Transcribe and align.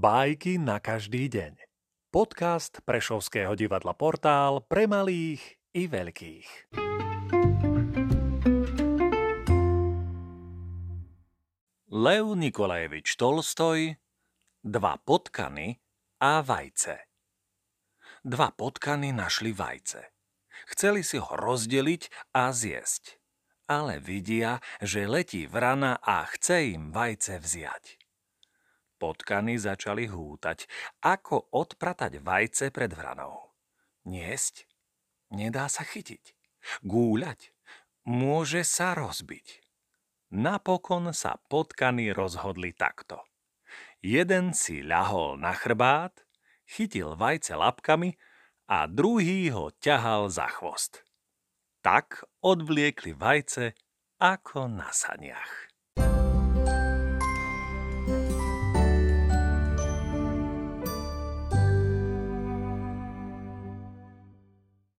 Bajky 0.00 0.56
na 0.56 0.80
každý 0.80 1.28
deň. 1.28 1.60
Podcast 2.08 2.80
Prešovského 2.88 3.52
divadla 3.52 3.92
Portál 3.92 4.64
pre 4.64 4.88
malých 4.88 5.60
i 5.76 5.84
veľkých. 5.92 6.72
Lev 11.92 12.24
Nikolajevič 12.32 13.12
Tolstoj 13.20 14.00
Dva 14.64 14.96
potkany 15.04 15.76
a 16.24 16.40
vajce 16.40 16.96
Dva 18.24 18.56
potkany 18.56 19.12
našli 19.12 19.52
vajce. 19.52 20.00
Chceli 20.72 21.04
si 21.04 21.20
ho 21.20 21.28
rozdeliť 21.28 22.32
a 22.40 22.56
zjesť. 22.56 23.20
Ale 23.68 24.00
vidia, 24.00 24.64
že 24.80 25.04
letí 25.04 25.44
vrana 25.44 26.00
a 26.00 26.24
chce 26.24 26.72
im 26.72 26.88
vajce 26.88 27.36
vziať. 27.36 27.99
Potkany 29.00 29.56
začali 29.56 30.12
hútať, 30.12 30.68
ako 31.00 31.48
odpratať 31.56 32.20
vajce 32.20 32.68
pred 32.68 32.92
vranou. 32.92 33.56
Niesť? 34.04 34.68
Nedá 35.32 35.72
sa 35.72 35.88
chytiť. 35.88 36.36
Gúľať? 36.84 37.56
Môže 38.04 38.60
sa 38.60 38.92
rozbiť. 38.92 39.64
Napokon 40.36 41.16
sa 41.16 41.40
potkany 41.48 42.12
rozhodli 42.12 42.76
takto. 42.76 43.24
Jeden 44.04 44.52
si 44.52 44.84
ľahol 44.84 45.40
na 45.40 45.56
chrbát, 45.56 46.12
chytil 46.68 47.16
vajce 47.16 47.56
labkami 47.56 48.20
a 48.68 48.84
druhý 48.84 49.48
ho 49.48 49.72
ťahal 49.80 50.28
za 50.28 50.44
chvost. 50.52 51.08
Tak 51.80 52.20
odvliekli 52.44 53.16
vajce 53.16 53.72
ako 54.20 54.68
na 54.68 54.92
saniach. 54.92 55.69